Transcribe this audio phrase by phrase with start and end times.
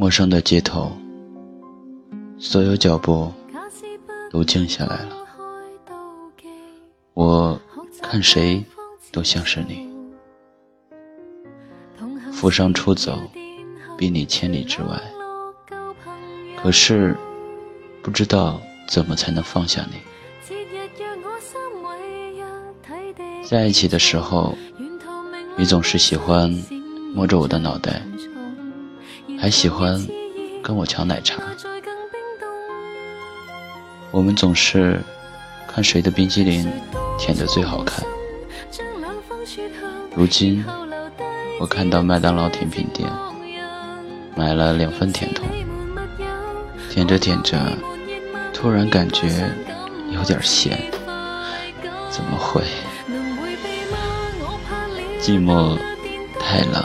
[0.00, 0.90] 陌生的街头，
[2.38, 3.30] 所有脚步
[4.30, 5.14] 都静下来了。
[7.12, 7.60] 我
[8.00, 8.64] 看谁
[9.12, 9.86] 都像是你，
[12.32, 13.20] 浮生出走，
[13.98, 14.98] 比你千里之外。
[16.62, 17.14] 可是
[18.02, 18.58] 不知道
[18.88, 19.98] 怎么才能放下你。
[23.46, 24.56] 在一起的时候，
[25.58, 26.50] 你总是喜欢
[27.14, 28.00] 摸着我的脑袋。
[29.40, 30.06] 还喜欢
[30.62, 31.40] 跟我抢奶茶，
[34.10, 35.00] 我们总是
[35.66, 36.70] 看谁的冰激凌
[37.18, 38.04] 舔得最好看。
[40.14, 40.62] 如今
[41.58, 43.08] 我看到麦当劳甜品店
[44.36, 45.48] 买了两份甜筒，
[46.90, 47.58] 舔着舔着，
[48.52, 49.50] 突然感觉
[50.10, 50.78] 有点咸，
[52.10, 52.62] 怎么会？
[55.18, 55.78] 寂寞
[56.38, 56.84] 太冷，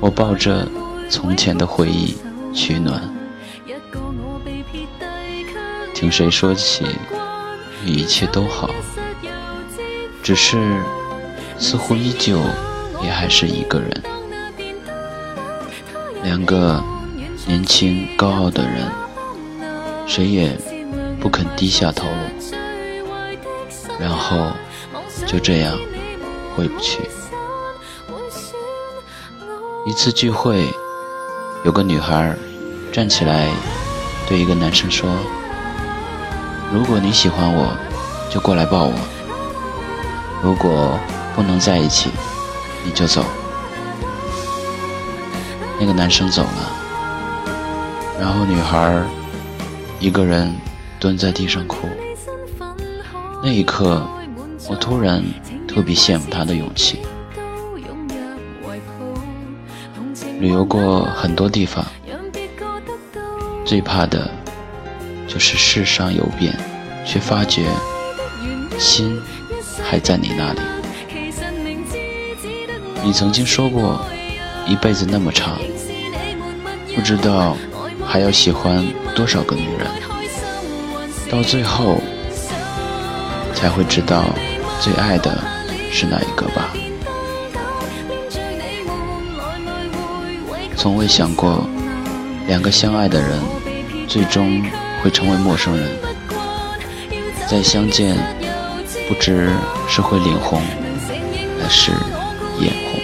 [0.00, 0.64] 我抱着。
[1.14, 2.16] 从前的回忆
[2.52, 3.00] 取暖，
[5.94, 6.84] 听谁说起
[7.86, 8.68] 一切都好，
[10.24, 10.82] 只是
[11.56, 12.40] 似乎依旧
[13.00, 14.02] 也还是一个人。
[16.24, 16.82] 两个
[17.46, 18.90] 年轻高傲的人，
[20.08, 20.58] 谁也
[21.20, 22.56] 不肯低下头颅，
[24.00, 24.48] 然后
[25.28, 25.78] 就这样
[26.56, 26.98] 回不去。
[29.86, 30.66] 一次聚会。
[31.64, 32.36] 有个女孩
[32.92, 33.48] 站起来，
[34.28, 35.08] 对一个男生说
[36.70, 37.74] ：“如果你喜欢我，
[38.30, 38.92] 就过来抱我；
[40.42, 41.00] 如果
[41.34, 42.10] 不能在一起，
[42.84, 43.24] 你就走。”
[45.80, 46.70] 那个男生走了，
[48.20, 49.02] 然后女孩
[49.98, 50.54] 一个人
[51.00, 51.88] 蹲在地上哭。
[53.42, 54.06] 那一刻，
[54.68, 55.24] 我突然
[55.66, 56.98] 特别羡慕她的勇气。
[60.44, 61.82] 旅游过很多地方，
[63.64, 64.30] 最怕的
[65.26, 66.54] 就是世上有变，
[67.02, 67.64] 却发觉
[68.78, 69.18] 心
[69.82, 70.60] 还在你那里。
[73.02, 74.04] 你曾经说过，
[74.66, 75.58] 一辈子那么长，
[76.94, 77.56] 不知道
[78.06, 79.88] 还要喜欢多少个女人，
[81.30, 82.02] 到最后
[83.54, 84.26] 才会知道
[84.78, 85.42] 最爱的
[85.90, 86.74] 是哪一个吧。
[90.84, 91.66] 从未想过，
[92.46, 93.40] 两个相爱的人
[94.06, 94.62] 最终
[95.02, 95.88] 会成为陌生人。
[97.48, 98.14] 再相见，
[99.08, 99.50] 不知
[99.88, 100.60] 是会脸红
[101.58, 101.90] 还是
[102.60, 103.00] 眼红。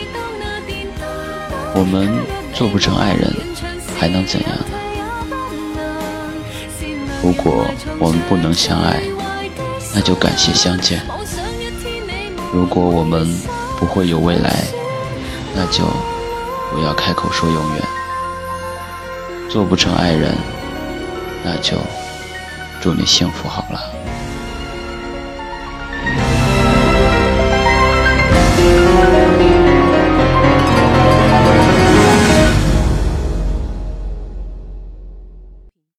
[1.74, 2.06] 我们
[2.52, 3.34] 做不成爱人，
[3.98, 4.50] 还能怎样？
[7.22, 7.64] 如果
[7.98, 9.00] 我们不能相爱，
[9.94, 11.00] 那就感谢相见。
[12.52, 13.26] 如果我们
[13.78, 14.66] 不会有未来，
[15.56, 15.84] 那就。
[16.70, 17.82] 不要开口说永远，
[19.50, 20.36] 做不成爱人，
[21.44, 21.76] 那就
[22.80, 23.80] 祝你幸福好了。